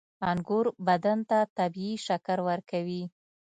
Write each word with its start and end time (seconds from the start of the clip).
•انګور 0.29 0.65
بدن 0.87 1.19
ته 1.29 1.39
طبیعي 1.57 1.95
شکر 2.05 2.37
ورکوي. 2.49 3.03